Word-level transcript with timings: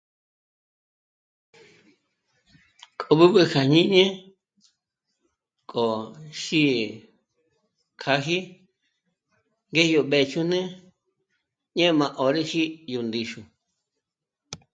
K'ôb'´ü 3.01 3.41
já 3.51 3.61
jñíni 3.69 4.03
k'o 5.69 5.85
xí'i 6.41 6.77
kja 8.01 8.15
jí' 8.25 8.49
ngé 9.69 9.83
dyó 9.89 10.01
mbë̀ch'üne 10.07 10.59
ñé'm'a 11.77 12.07
'ö̀rüji 12.17 12.63
yó 12.93 13.01
ndíxu 13.07 13.41